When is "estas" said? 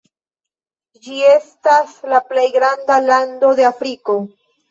1.31-1.93